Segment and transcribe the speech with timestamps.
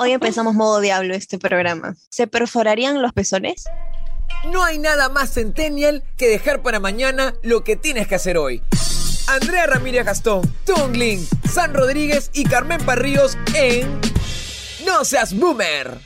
[0.00, 1.96] Hoy empezamos modo diablo este programa.
[2.08, 3.64] ¿Se perforarían los pezones?
[4.52, 8.62] No hay nada más centennial que dejar para mañana lo que tienes que hacer hoy.
[9.26, 14.00] Andrea Ramírez Gastón, Tungling, San Rodríguez y Carmen Parríos en
[14.86, 15.98] No seas boomer.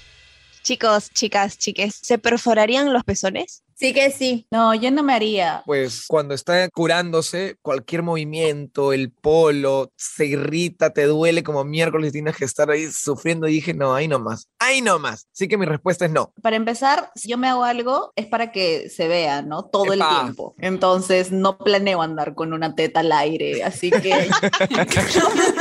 [0.62, 3.62] Chicos, chicas, chiques, ¿se perforarían los pezones?
[3.82, 4.46] Sí que sí.
[4.48, 5.64] No, yo no me haría.
[5.66, 12.12] Pues cuando está curándose, cualquier movimiento, el polo, se irrita, te duele como miércoles y
[12.12, 13.48] tienes que estar ahí sufriendo.
[13.48, 15.26] Y dije, no, ahí nomás, ahí nomás.
[15.34, 16.32] Así que mi respuesta es no.
[16.40, 19.64] Para empezar, si yo me hago algo, es para que se vea, ¿no?
[19.64, 20.54] Todo el tiempo.
[20.58, 24.12] Entonces, no planeo andar con una teta al aire, así que...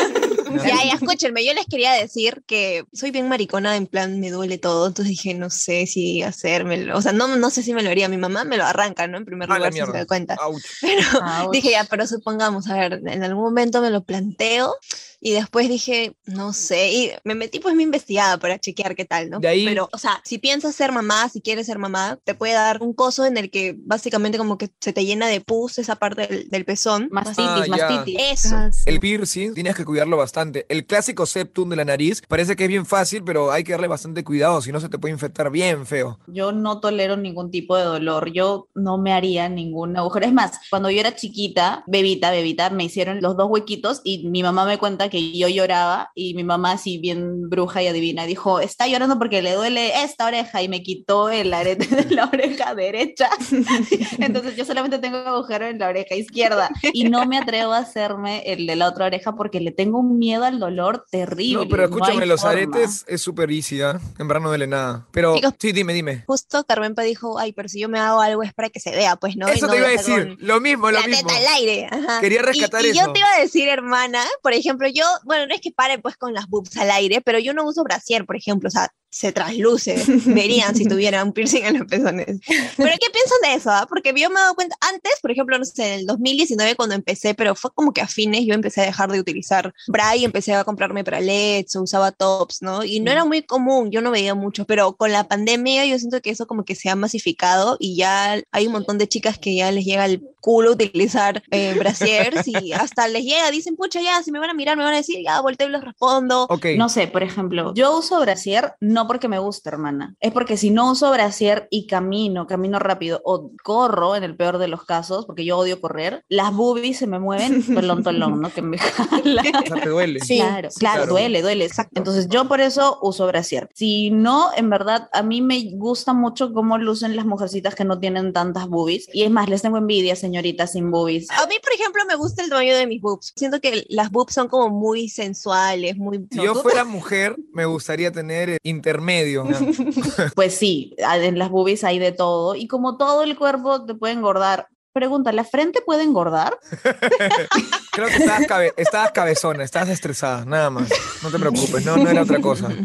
[0.66, 4.58] Ya, ya, escúchenme, yo les quería decir que soy bien maricona, en plan me duele
[4.58, 7.90] todo, entonces dije, no sé si hacérmelo, o sea, no, no sé si me lo
[7.90, 9.18] haría, mi mamá me lo arranca, ¿no?
[9.18, 10.36] En primer lugar, si se da cuenta.
[10.46, 10.64] Ouch.
[10.82, 11.02] Pero
[11.46, 11.52] Ouch.
[11.52, 14.76] dije, ya, pero supongamos, a ver, en algún momento me lo planteo
[15.24, 19.30] y después dije, no sé, y me metí pues mi investigada para chequear qué tal,
[19.30, 19.40] ¿no?
[19.40, 22.54] De ahí- Pero, o sea, si piensas ser mamá, si quieres ser mamá, te puede
[22.54, 25.96] dar un coso en el que básicamente como que se te llena de pus esa
[25.96, 27.08] parte del, del pezón.
[27.12, 27.88] Mastitis, Ah, ya.
[27.90, 28.18] mastitis.
[28.46, 28.56] Eso.
[28.88, 30.41] El piercing tienes que cuidarlo bastante.
[30.70, 33.88] El clásico septum de la nariz parece que es bien fácil, pero hay que darle
[33.88, 36.20] bastante cuidado, si no se te puede infectar bien feo.
[36.28, 38.32] Yo no tolero ningún tipo de dolor.
[38.32, 40.26] Yo no me haría ningún agujero.
[40.26, 44.44] Es más, cuando yo era chiquita, bebita, bebita, me hicieron los dos huequitos y mi
[44.44, 48.60] mamá me cuenta que yo lloraba y mi mamá, así bien bruja y adivina, dijo,
[48.60, 52.76] está llorando porque le duele esta oreja y me quitó el arete de la oreja
[52.76, 53.30] derecha.
[54.20, 58.44] Entonces yo solamente tengo agujero en la oreja izquierda y no me atrevo a hacerme
[58.46, 61.64] el de la otra oreja porque le tengo un miedo al dolor terrible.
[61.66, 62.54] No, pero escúchame, hay los forma.
[62.54, 64.00] aretes es súper easy, ¿ah?
[64.20, 65.08] En verdad no duele nada.
[65.12, 66.24] Pero Chicos, sí, dime, dime.
[66.28, 69.16] Justo Carmenpa dijo, ay, pero si yo me hago algo es para que se vea,
[69.16, 69.48] pues, ¿no?
[69.50, 71.28] Y Eso no te iba a decir, con lo mismo, lo la mismo.
[71.28, 71.88] teta al aire.
[71.92, 72.20] ajá.
[72.22, 73.06] Quería Y- rescatar y, eso.
[73.06, 76.18] yo te iba a decir, hermana, por ejemplo, yo, bueno, no es que pare pues
[76.18, 79.34] con las boobs al aire, pero yo no uso brasier, por ejemplo, o sea, se
[79.34, 82.40] trasluce, verían si tuviera un piercing en los pezones.
[82.48, 83.70] Pero ¿qué piensan de eso?
[83.70, 83.86] ah?
[83.90, 86.96] Porque yo me he dado cuenta, antes, por ejemplo, no sé, en el 2019 cuando
[86.96, 90.26] empecé, pero fue como que a fines yo empecé a dejar de utilizar bra y
[90.26, 92.84] empecé a comprarme bralets o usaba tops, ¿no?
[92.84, 96.22] Y no era muy común, yo no veía mucho, pero con la pandemia yo siento
[96.22, 99.56] que eso como que se ha masificado y ya hay un montón de chicas que
[99.56, 104.22] ya les llega el culo utilizar eh, brasiers y hasta les llega, dicen, pucha, ya,
[104.24, 106.48] si me van a mirar, me van a decir, ya, volteo y les respondo.
[106.50, 106.68] Ok.
[106.78, 110.16] No sé, por ejemplo, yo uso brasier no porque me gusta, hermana.
[110.20, 114.58] Es porque si no uso brasier y camino, camino rápido o corro, en el peor
[114.58, 118.52] de los casos, porque yo odio correr, las boobies se me mueven tolón, tolón, ¿no?
[118.52, 119.44] Que me jala.
[119.62, 120.11] O sea, te duele.
[120.20, 120.38] Sí.
[120.38, 121.06] Claro, claro, claro.
[121.08, 121.94] duele, duele, exacto.
[121.96, 123.70] Entonces yo por eso uso brasier.
[123.74, 128.00] Si no, en verdad, a mí me gusta mucho cómo lucen las mujercitas que no
[128.00, 129.08] tienen tantas boobies.
[129.14, 131.30] Y es más, les tengo envidia, señoritas sin boobies.
[131.32, 133.34] A mí, por ejemplo, me gusta el tamaño de mis boobs.
[133.36, 136.26] Siento que las boobs son como muy sensuales, muy...
[136.32, 139.44] Si yo fuera mujer, me gustaría tener eh, intermedio.
[139.44, 139.58] ¿no?
[140.36, 142.56] Pues sí, en las boobies hay de todo.
[142.56, 144.68] Y como todo el cuerpo te puede engordar.
[144.94, 146.58] Pregunta, ¿la frente puede engordar?
[147.94, 150.90] Creo que estabas, cabe- estabas cabezona, estabas estresada, nada más.
[151.24, 152.70] No te preocupes, no, no era otra cosa.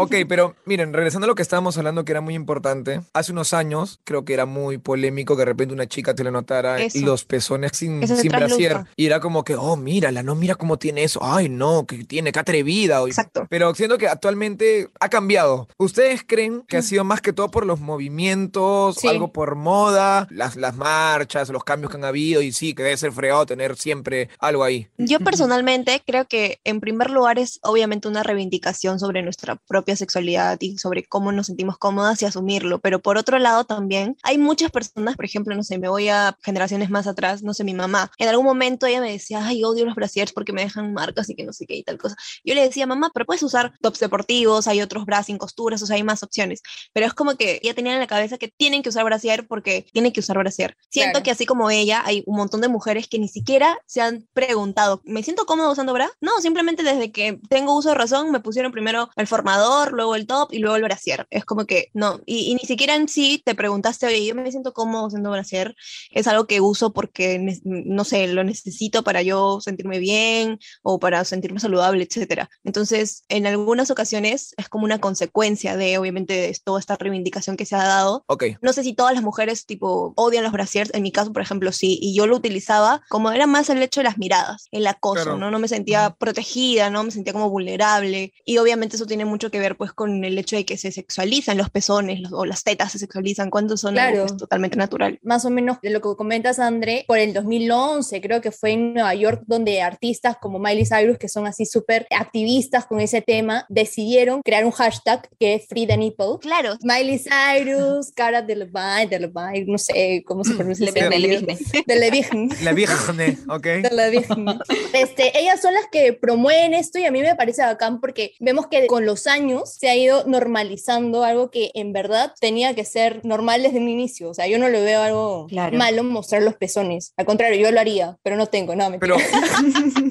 [0.00, 3.00] Ok, pero miren, regresando a lo que estábamos hablando, que era muy importante.
[3.14, 6.30] Hace unos años, creo que era muy polémico que de repente una chica te le
[6.30, 7.00] notara Eso.
[7.04, 8.84] los pezones sin, Eso sin brasier.
[8.94, 11.18] Y era como que, oh, mírala, no, mira cómo tiene eso.
[11.24, 13.00] Ay, no, que tiene, qué atrevida.
[13.02, 13.46] Exacto.
[13.50, 15.66] Pero siento que actualmente ha cambiado.
[15.78, 19.08] ¿Ustedes creen que ha sido más que todo por los movimientos, Sí.
[19.08, 22.42] algo por moda, las, las marchas, los cambios que han habido?
[22.42, 24.88] Y sí, que debe ser fregado tener siempre algo ahí.
[24.98, 30.58] Yo personalmente creo que en primer lugar es obviamente una reivindicación sobre nuestra propia sexualidad
[30.60, 34.70] y sobre cómo nos sentimos cómodas y asumirlo, pero por otro lado también hay muchas
[34.70, 38.10] personas, por ejemplo, no sé, me voy a generaciones más atrás, no sé, mi mamá,
[38.18, 41.34] en algún momento ella me decía, ay, odio los brasiers porque me dejan marcas y
[41.34, 42.16] que no sé qué y tal cosa.
[42.44, 45.86] Yo le decía, mamá, pero puedes usar tops deportivos, hay otros bras sin costuras, o
[45.86, 48.82] sea, hay más opciones, pero es como que ella tenía en la cabeza que tienen
[48.82, 50.76] que usar brasier porque tienen que usar brasier.
[50.90, 51.24] Siento Claro.
[51.24, 55.00] que así como ella, hay un montón de mujeres que ni siquiera se han preguntado,
[55.04, 56.10] ¿me siento cómoda usando bra?
[56.20, 60.26] No, simplemente desde que tengo uso de razón me pusieron primero el formador, luego el
[60.26, 61.28] top y luego el brasier.
[61.30, 64.50] Es como que no, y, y ni siquiera en sí te preguntaste, oye, yo me
[64.50, 65.76] siento cómodo usando brasier,
[66.10, 71.24] es algo que uso porque, no sé, lo necesito para yo sentirme bien o para
[71.24, 72.50] sentirme saludable, etcétera.
[72.64, 77.64] Entonces, en algunas ocasiones es como una consecuencia de, obviamente, de toda esta reivindicación que
[77.64, 78.44] se ha dado Ok.
[78.60, 81.42] no sé si todas las mujeres tipo odian los brasiers, en mi caso caso, por
[81.42, 84.86] ejemplo, sí, y yo lo utilizaba como era más el hecho de las miradas, el
[84.86, 85.38] acoso, Claro.
[85.38, 85.50] ¿no?
[85.50, 87.04] No me sentía protegida, ¿no?
[87.04, 88.32] Me sentía como vulnerable.
[88.44, 91.56] Y obviamente eso tiene mucho que ver pues con el hecho de que se sexualizan
[91.58, 94.26] los pezones los- o las tetas se sexualizan cuando son algo, Claro.
[94.28, 95.18] pues, totalmente natural.
[95.22, 98.94] más o menos de lo que comentas, André, por el 2011, creo que fue en
[98.94, 103.66] Nueva York, donde artistas como Miley Cyrus, que son así súper activistas con ese tema,
[103.68, 106.38] decidieron crear un hashtag que es Free the Nipple.
[106.40, 106.76] Claro.
[106.82, 110.86] Miley Cyrus, Cara de Levine, de Levine, no sé cómo se pronuncia
[111.24, 111.58] ese Levigne.
[111.58, 111.84] Levigne.
[111.86, 112.56] De Levigne.
[112.62, 113.62] La virgen, ¿ok?
[113.62, 114.58] de Levigne.
[114.92, 118.66] Este, ellas son las que promueven esto y a mí me parece bacán porque vemos
[118.68, 123.20] que con los años se ha ido normalizando algo que en verdad tenía que ser
[123.24, 124.30] normal desde un inicio.
[124.30, 125.76] O sea, yo no le veo algo Claro.
[125.76, 127.12] malo mostrar los pezones.
[127.16, 129.16] Al contrario, yo lo haría, pero no tengo, no, me Pero,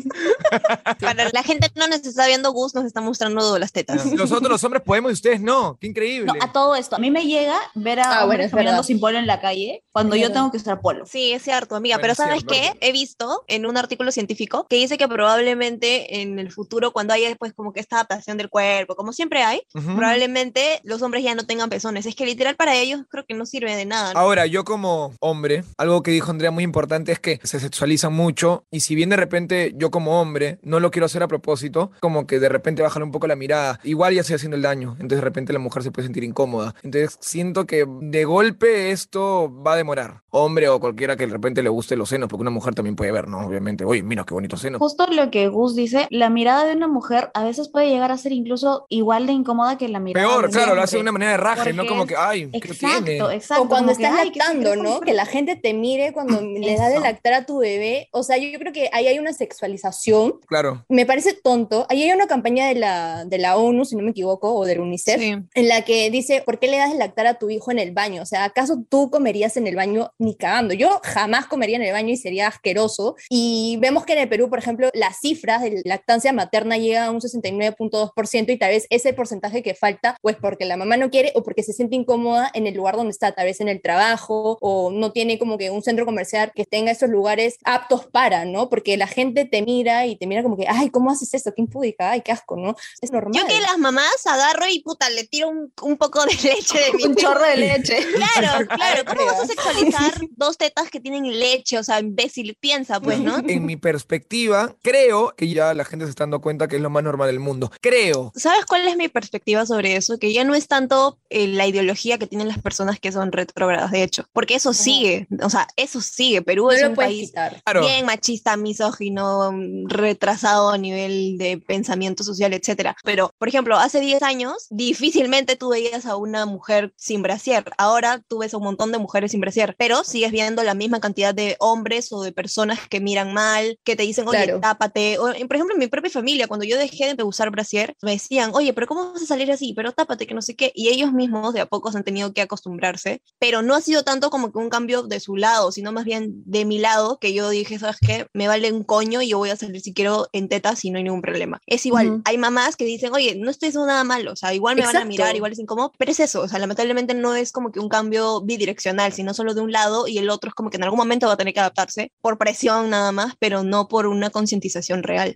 [1.00, 4.06] Para la gente no nos está viendo, Gus nos está mostrando las tetas.
[4.06, 5.78] nosotros los hombres podemos y ustedes no.
[5.80, 6.28] Qué increíble.
[6.28, 8.84] No, a todo esto, a mí me llega ver a Ah, bueno, hombres verdad.
[8.84, 10.42] sin polo en la calle cuando Es yo verdad.
[10.42, 11.06] tengo que usar polo.
[11.06, 12.54] Sí, es cierto, amiga, Bueno, pero es ¿sabes cierto.
[12.80, 12.88] qué?
[12.88, 17.28] He visto en un artículo científico que dice que probablemente en el futuro, cuando haya
[17.28, 19.96] después como que esta adaptación del cuerpo, como siempre hay, Ujú.
[19.96, 22.06] probablemente los hombres ya no tengan pezones.
[22.06, 24.14] Es que literal para ellos creo que no sirve de nada.
[24.14, 24.20] ¿no?
[24.20, 28.66] Ahora, yo como hombre, algo que dijo Andrea muy importante es que se sexualizan mucho
[28.72, 32.28] y si bien de repente yo como hombre no lo quiero hacer a propósito, como
[32.28, 35.18] que de repente bajarle un poco la mirada, igual ya estoy haciendo el daño, entonces
[35.20, 36.74] de repente la mujer se puede sentir incómoda.
[36.84, 40.22] Entonces siento que de golpe esto va a demorar.
[40.30, 43.12] Hombre o cualquiera que de repente le guste los senos, porque una mujer también puede
[43.12, 43.40] ver, ¿no?
[43.46, 44.78] Obviamente, oye, mira qué bonito seno.
[44.80, 48.18] Justo lo que Gus dice, la mirada de una mujer a veces puede llegar a
[48.18, 51.12] ser incluso igual de incómoda que la mirada de Peor, claro, lo hace de una
[51.12, 53.34] manera de raje, no como que, ay, ¿qué Exacto, tiene?
[53.36, 53.64] exacto.
[53.64, 55.00] O cuando que, estás ay, ¿qué- qué lactando, ¿no?
[55.02, 58.10] Que la gente te mire cuando le das de lactar a tu bebé.
[58.12, 60.27] O sea, yo creo que ahí hay una sexualización.
[60.48, 60.86] Claro.
[60.90, 61.86] Me parece tonto.
[61.90, 64.80] Ahí hay una campaña de la, de la ONU, si no me equivoco, o del
[64.80, 65.36] UNICEF, Sí.
[65.54, 67.92] en la que dice, ¿por qué le das de lactar a tu hijo en el
[67.92, 68.22] baño?
[68.22, 70.74] O sea, ¿acaso tú comerías en el baño ni cagando?
[70.74, 73.16] Yo jamás comería en el baño y sería asqueroso.
[73.30, 77.12] Y vemos que en el Perú, por ejemplo, las cifras de lactancia materna llegan a
[77.12, 81.32] un 69.2% y tal vez ese porcentaje que falta, pues porque la mamá no quiere
[81.36, 84.58] o porque se siente incómoda en el lugar donde está, tal vez en el trabajo
[84.62, 88.70] o no tiene como que un centro comercial que tenga esos lugares aptos para, ¿no?
[88.70, 91.54] Porque la gente te mira y te mira como que, ay, ¿cómo haces esto?
[91.54, 92.76] Qué impúdica, ay, qué asco, ¿no?
[93.02, 93.34] Es normal.
[93.34, 96.94] Yo que las mamás agarro y puta, le tiro un, un poco de leche de
[96.98, 97.98] mi Un chorro de leche.
[98.18, 99.04] Claro, claro.
[99.06, 101.78] ¿Cómo vas a sexualizar dos tetas que tienen leche?
[101.78, 103.38] O sea, imbécil, piensa, pues, ¿no?
[103.48, 106.90] En mi perspectiva, creo que ya la gente se está dando cuenta que es lo
[106.90, 107.72] más normal del mundo.
[107.82, 108.32] Creo.
[108.36, 110.18] ¿Sabes cuál es mi perspectiva sobre eso?
[110.18, 113.92] Que ya no es tanto eh, la ideología que tienen las personas que son retrógradas,
[113.92, 116.42] de hecho, porque eso sigue, o sea, eso sigue.
[116.42, 117.62] Perú no es lo un país quitar.
[117.80, 122.96] Bien machista, misógino, mm, retrasado a nivel de pensamiento social, etcétera.
[123.04, 127.66] Pero, por ejemplo, hace 10 años difícilmente tú veías a una mujer sin brasier.
[127.78, 131.00] Ahora tú ves a un montón de mujeres sin brasier, pero sigues viendo la misma
[131.00, 134.60] cantidad de hombres o de personas que miran mal, que te dicen, oye, Claro.
[134.62, 135.18] tápate.
[135.20, 138.52] O, por ejemplo, en mi propia familia, cuando yo dejé de usar brasier, me decían,
[138.54, 139.74] oye, pero ¿cómo vas a salir así?
[139.76, 140.72] Pero tápate, que no sé qué.
[140.74, 144.30] Y ellos mismos de a pocos han tenido que acostumbrarse, pero no ha sido tanto
[144.30, 147.50] como que un cambio de su lado, sino más bien de mi lado, que yo
[147.50, 148.28] dije, ¿sabes qué?
[148.34, 150.98] Me vale un coño y yo voy a salir si quiero en tetas y no
[151.00, 151.60] hay ningún problema.
[151.66, 152.22] Es igual, Ujú.
[152.26, 154.90] hay mamás que dicen, oye, no estoy haciendo nada malo, o sea, igual me van
[154.90, 155.08] a Exacto.
[155.10, 157.90] mirar, igual es incómodo, pero es eso, o sea, lamentablemente no es como que un
[157.90, 160.98] cambio bidireccional, sino solo de un lado y el otro es como que en algún
[161.00, 165.04] momento va a tener que adaptarse por presión nada más, pero no por una concientización
[165.04, 165.36] real.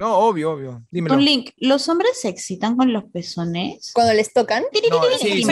[0.00, 0.82] No, obvio, obvio.
[0.90, 1.14] Dímelo.
[1.16, 3.90] Un link, ¿los hombres se excitan con los pezones?
[3.92, 5.44] Cuando les tocan, No, sí.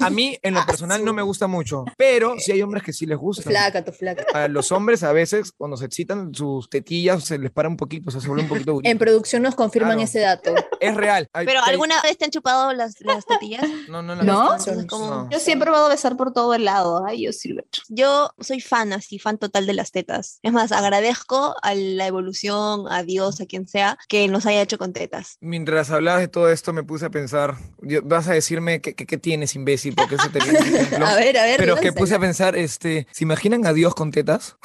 [0.00, 1.84] A mí, en Ah, lo personal, no me gusta mucho.
[1.96, 3.42] Pero sí hay hombres que sí les gusta.
[3.48, 4.24] flaca, tu flaca.
[4.34, 8.08] A los hombres, a veces, cuando se excitan, sus tetillas se les para un poquito,
[8.08, 8.98] o sea, se vuelve un poquito En durito.
[8.98, 10.02] producción nos confirman Claro.
[10.04, 10.52] ese dato.
[10.80, 11.28] Es real.
[11.32, 13.62] Hay- Pero ¿alguna vez te han chupado las, las tetillas?
[13.88, 14.24] No, no, no.
[14.24, 14.56] ¿No?
[14.88, 15.30] Como- No.
[15.30, 17.04] Yo siempre he probado besar por todo el lado.
[17.06, 17.82] Ay, yo sí lo he hecho.
[17.88, 20.38] Yo soy fan, así, fan total de las tetas.
[20.42, 24.78] Es más, agradezco a la evolución, a Dios, a quien sea, que nos haya hecho
[24.78, 25.36] con tetas.
[25.40, 27.56] Mientras hablabas de todo esto, me puse a pensar,
[28.04, 30.38] vas a decirme qué qué- qué tienes, imbécil, porque eso te.
[31.04, 31.56] A ver, a ver.
[31.58, 34.56] Pero que puse a pensar, este, ¿se imaginan a Dios con tetas?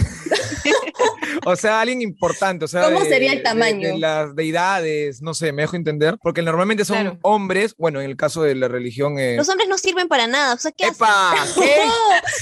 [1.52, 3.88] O sea, alguien importante, o sea, ¿Cómo de- sería el de- tamaño?
[3.88, 7.20] De, las deidades, no sé, me dejo entender, porque normalmente son Claro.
[7.22, 9.18] hombres, bueno, en el caso de la religión...
[9.20, 10.96] Eh, Los hombres no sirven para nada, o sea, ¿qué hacen?
[10.96, 11.34] ¡Epa!
[11.56, 11.76] ¿Qué?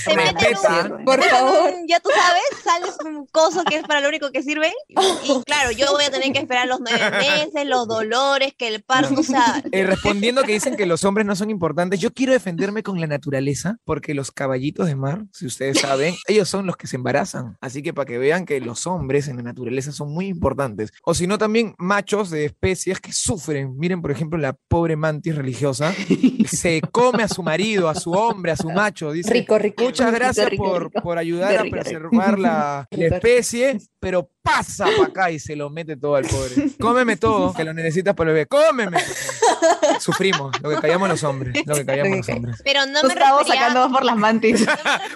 [0.03, 0.55] Se meten
[0.97, 1.73] un- Por favor.
[1.73, 4.73] un- ya tú sabes, sales un coso que es para lo único que sirve.
[4.87, 4.95] Y,
[5.45, 9.19] claro, yo voy a tener que esperar los nueve meses, los dolores, que el parto,
[9.19, 12.83] o sea, Eh, respondiendo que dicen que los hombres no son importantes, yo quiero defenderme
[12.83, 16.87] con la naturaleza, porque los caballitos de mar, si ustedes saben, ellos son los que
[16.87, 17.57] se embarazan.
[17.61, 20.91] Así que para que vean que los hombres en la naturaleza son muy importantes.
[21.03, 23.77] O si no, también machos de especies que sufren.
[23.77, 25.93] Miren, por ejemplo, la pobre mantis religiosa
[26.45, 29.11] se come a su marido, a su hombre, a su macho.
[29.11, 29.83] Dice, Rico, rico.
[29.83, 35.31] Muchas gracias rico, por, por ayudar a preservar la, la especie, pero pasa para acá
[35.31, 36.69] y se lo mete todo al pobre.
[36.79, 38.45] Cómeme todo, que lo necesitas para el bebé.
[38.45, 38.97] Cómeme.
[39.99, 42.61] Sufrimos, lo que callamos los hombres, lo que callamos los hombres.
[42.63, 43.69] Pero no me estabas refería...
[43.69, 44.65] sacando por las mantis.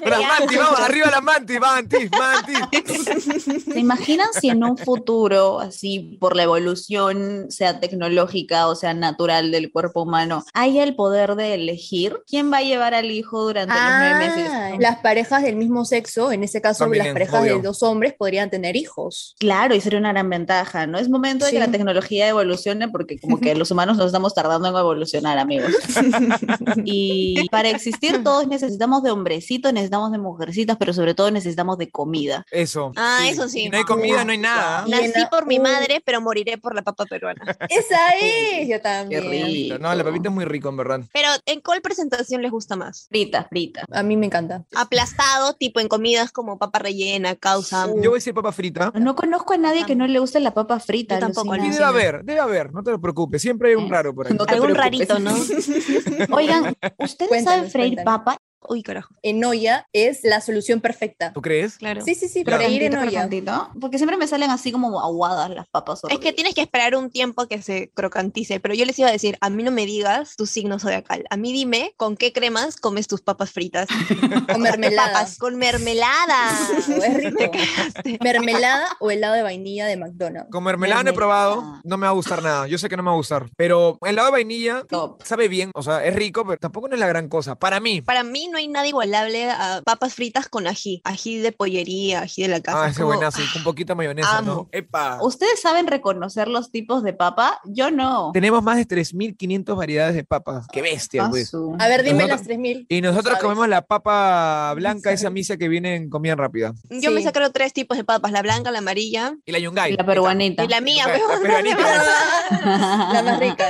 [0.04, 3.64] Pero las mantis, vamos, arriba las mantis, mantis, mantis.
[3.74, 9.52] ¿Se imaginan si en un futuro, así por la evolución, sea tecnológica o sea natural
[9.52, 13.76] del cuerpo humano, hay el poder de elegir quién va a llevar al hijo durante
[13.76, 14.52] los nueve meses?
[14.52, 17.58] Ah, las parejas del mismo sexo, en ese caso También, las parejas obvio.
[17.58, 19.19] de dos hombres podrían tener hijos.
[19.40, 20.98] Claro, y sería una gran ventaja, ¿no?
[20.98, 21.64] Es momento de que Sí.
[21.66, 25.72] la tecnología evolucione porque como que los humanos nos estamos tardando en evolucionar, amigos.
[26.86, 31.90] Y para existir todos necesitamos de hombrecitos, necesitamos de mujercitas, pero sobre todo necesitamos de
[31.90, 32.46] comida.
[32.52, 32.92] Eso.
[32.96, 33.62] Ah, eso sí.
[33.62, 34.86] Si no hay comida, no hay nada.
[34.88, 35.64] Nací por mi uh.
[35.64, 37.42] madre, pero moriré por la papa peruana.
[37.70, 39.30] Esa es, yo también.
[39.30, 39.78] rico.
[39.80, 41.02] No, la papita es muy rico, en verdad.
[41.14, 43.08] Pero, ¿en cuál presentación les gusta más?
[43.10, 43.86] Frita, frita.
[43.92, 44.64] A mí me encanta.
[44.76, 47.88] Aplastado, tipo en comidas como papa rellena, causa.
[47.88, 48.92] Yo voy a decir papa frita.
[48.96, 51.16] No conozco a nadie que no le guste la papa frita.
[51.16, 51.74] Yo tampoco, alucina.
[51.74, 53.42] Y debe haber, debe haber, no te lo preocupes.
[53.42, 54.34] Siempre hay un Eh, raro por ahí.
[54.34, 55.08] no Algún preocupes.
[55.10, 55.34] rarito, ¿no?
[56.36, 58.20] Oigan, ¿ustedes Cuéntanos, saben freír cuéntanos.
[58.26, 58.38] papa?
[58.68, 59.14] Uy, carajo.
[59.24, 61.32] En olla es la solución perfecta.
[61.34, 61.78] ¿Tú crees?
[61.78, 62.02] Claro.
[62.04, 62.64] Sí, sí, sí, Claro.
[62.64, 63.70] freír en Crocantito, olla.
[63.80, 66.02] Porque siempre me salen así como aguadas las papas.
[66.10, 69.12] Es que tienes que esperar un tiempo que se crocantice, pero yo les iba a
[69.12, 72.76] decir, a mí no me digas tu signo zodiacal, a mí dime con qué cremas
[72.78, 73.88] comes tus papas fritas.
[74.52, 75.14] Con mermelada.
[75.14, 76.50] Papas con mermelada.
[76.90, 77.52] Es rico.
[78.24, 80.50] Mermelada o helado de vainilla de McDonald's.
[80.52, 81.52] Con mermelada no he Mermelada.
[81.54, 82.68] probado, no me va a gustar nada.
[82.68, 83.50] Yo sé que no me va a gustar.
[83.56, 85.22] Pero el helado de vainilla Top.
[85.24, 87.56] sabe bien, o sea, es rico, pero tampoco no es la gran cosa.
[87.56, 88.02] Para mí.
[88.02, 92.42] Para mí no hay nada igualable a papas fritas con ají, ají de pollería, ají
[92.44, 92.84] de la casa.
[92.84, 94.52] Ah, es ese como- buenazo, y con poquita mayonesa, ¿no?
[94.52, 94.70] amo.
[94.72, 95.20] Epa.
[95.22, 97.60] ¿Ustedes saben reconocer los tipos de papa?
[97.66, 98.32] Yo no.
[98.34, 100.68] Tenemos más de 3.500 variedades de papas.
[100.72, 101.50] Qué bestia, pues.
[101.50, 102.86] su- A ver, dime Nosotros- las 3000.
[102.90, 103.42] Y nosotros ¿sabes?
[103.44, 106.74] comemos la papa blanca, esa misa que viene en comida rápida.
[106.90, 109.96] Yo me sacaron tres tipos de papas, la blanca, la amarilla Y la yungay.
[109.96, 110.64] La peruanita.
[110.64, 111.06] y la mía.
[111.08, 112.04] La peruanita.
[112.60, 113.66] La más rica.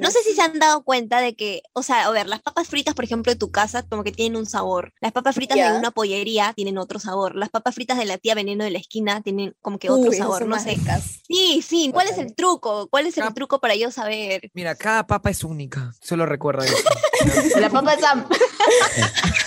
[0.00, 2.68] No sé si se han dado cuenta de que, o sea, a ver, las papas
[2.68, 4.92] fritas, por ejemplo, tu casa, como que tienen un sabor.
[5.00, 7.34] Las papas fritas de una pollería tienen otro sabor.
[7.36, 10.16] Las papas fritas de la tía Veneno de la esquina tienen como que otro Uy,
[10.16, 10.70] sabor, no sé.
[10.74, 11.20] ricas.
[11.26, 12.88] Sí, sí, ¿cuál es el truco?
[12.88, 14.50] ¿Cuál es el truco para yo saber?
[14.54, 15.92] Mira, cada papa es única.
[16.02, 16.76] Solo recuerda eso.
[17.60, 18.26] La papa de Sam.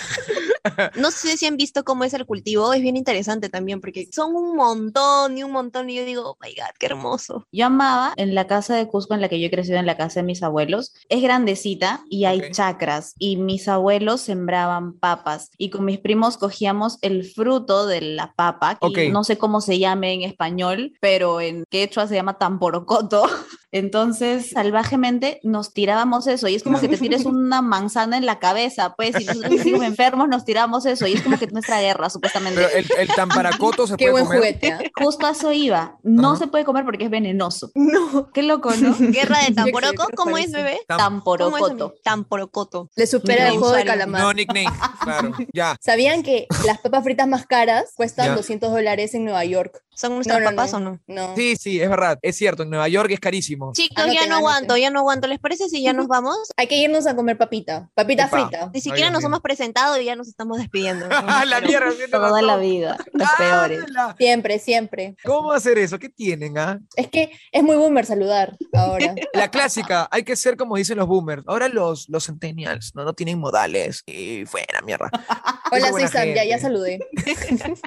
[0.95, 4.35] No sé si han visto cómo es el cultivo, es bien interesante también, porque son
[4.35, 7.45] un montón y un montón, y yo digo, oh my god, qué hermoso.
[7.51, 9.97] Yo amaba en la casa de Cusco en la que yo he crecido, en la
[9.97, 10.93] casa de mis abuelos.
[11.09, 12.51] Es grandecita y hay Ok.
[12.51, 18.33] chacras y mis abuelos sembraban papas y con mis primos cogíamos el fruto de la
[18.33, 18.97] papa, que Ok.
[19.11, 23.23] no sé cómo se llame en español, pero en quechua se llama tamporocoto.
[23.71, 28.37] Entonces, salvajemente nos tirábamos eso y es como que te tires una manzana en la
[28.39, 32.61] cabeza, pues, y nosotros enfermos nos tiramos eso y es como que nuestra guerra, supuestamente.
[32.61, 34.39] Pero el, el tamparacoto se Qué puede buen comer.
[34.59, 34.73] juguete.
[34.73, 34.79] ¿ah?
[35.03, 35.97] Justo a eso iba.
[36.03, 37.71] No se puede comer porque es venenoso.
[37.75, 38.29] No.
[38.33, 38.95] Qué loco, ¿no?
[38.99, 40.79] Guerra de Tamporoco, ¿cómo es, bebé?
[40.87, 41.93] Tam- ¿Cómo es, Tamporocoto.
[42.03, 42.89] Tamporocoto.
[42.95, 44.21] Le supera el juego de calamar.
[44.21, 44.67] No, nickname.
[45.01, 45.31] Claro.
[45.53, 45.75] Ya.
[45.79, 48.35] ¿Sabían que las papas fritas más caras cuestan Ya.
[48.35, 49.81] 200 dólares en Nueva York?
[49.93, 50.77] ¿Son nuestras No, no, papas no.
[50.77, 50.99] o no?
[51.07, 51.35] No.
[51.35, 52.17] Sí, sí, es verdad.
[52.21, 52.63] Es cierto.
[52.63, 53.71] En Nueva York es carísimo.
[53.73, 55.27] Chicos, Anoten, ya no aguanto, ya no aguanto.
[55.27, 56.37] ¿Les parece si ya nos vamos?
[56.57, 57.89] Hay que irnos a comer papita.
[57.93, 58.47] Papita Epa.
[58.49, 58.71] frita.
[58.73, 61.05] Ni siquiera nos hemos presentado y ya nos estamos despidiendo.
[61.11, 61.91] Ah, la mierda.
[62.09, 63.83] Toda la vida, los peores.
[63.83, 64.15] ¡Hala!
[64.17, 65.15] Siempre, siempre.
[65.23, 65.99] ¿Cómo hacer eso?
[65.99, 66.79] ¿Qué tienen, ah?
[66.95, 69.13] Es que es muy boomer saludar ahora.
[69.33, 71.43] La clásica, hay que ser como dicen los boomers.
[71.47, 74.03] Ahora los, los centennials no, no tienen modales.
[74.05, 75.09] Y fuera, mierda.
[75.71, 76.99] Hola, soy Sam, ya, ya saludé.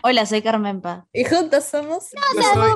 [0.03, 1.07] Hola, soy Carmen Pa.
[1.13, 1.94] Y juntos somos.
[1.95, 2.73] Yo soy,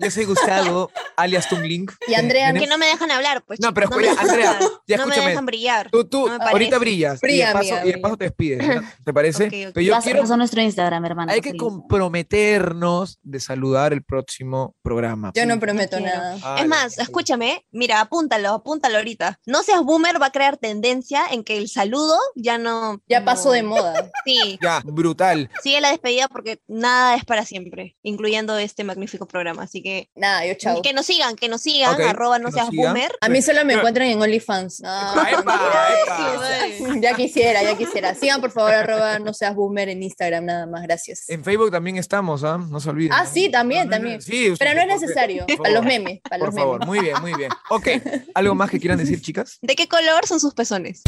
[0.00, 1.86] yo soy Gustavo, alias Tungling.
[2.08, 3.60] Y Andrea, Que no me dejan hablar, pues.
[3.60, 5.90] No, pero escucha, dejan Andrea, ya no me dejan brillar.
[5.90, 7.20] Tú, tú, No ahorita brillas.
[7.22, 8.66] y, de paso, amiga, y de paso te despides.
[8.66, 8.82] ¿no?
[9.04, 9.44] ¿Te parece?
[9.46, 9.70] Ok, ok.
[9.74, 11.32] Pero yo Pasa, quiero, pasa nuestro Instagram, hermana.
[11.32, 15.32] hay que comprometernos de saludar el próximo programa.
[15.34, 16.36] yo no prometo nada.
[16.42, 19.40] Ah, Es más, escúchame, mira, apúntalo, apúntalo ahorita.
[19.46, 23.00] No seas boomer, va a crear tendencia en que el saludo ya no.
[23.08, 24.10] Ya no- pasó de moda.
[24.24, 25.50] Sí, Ya, brutal.
[25.62, 29.62] sigue la despedida porque nada es para siempre, incluyendo este magnífico programa.
[29.64, 30.82] Así que Nada, yo chao.
[30.82, 32.92] que nos sigan, que nos sigan, arroba no seas sigan.
[32.94, 33.12] boomer.
[33.20, 34.80] A mí solo me encuentran en OnlyFans.
[34.80, 35.14] No,
[37.00, 38.14] ya quisiera, ya quisiera.
[38.14, 40.82] Sigan, por favor, arroba no seas boomer en Instagram, nada más.
[40.82, 41.28] Gracias.
[41.28, 42.58] En Facebook también estamos, ¿ah?
[42.58, 43.12] No se olviden.
[43.12, 44.20] Ah, sí, también, también.
[44.20, 45.46] Sí, Pero no es necesario.
[45.58, 46.20] Para los memes.
[46.22, 46.88] Para Por los favor, memes.
[46.88, 47.50] muy bien, muy bien.
[47.70, 47.88] Ok,
[48.34, 49.58] ¿algo más que quieran decir, chicas?
[49.62, 51.02] ¿De qué color son sus pezones?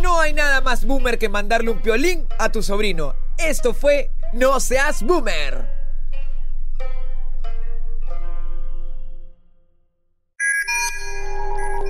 [0.00, 3.14] No hay nada más boomer que mandarle un piolín a tu sobrino.
[3.38, 5.64] Esto fue No seas boomer.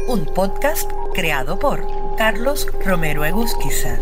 [0.08, 1.86] Un podcast creado por
[2.18, 3.98] Carlos Romero Egusquiza.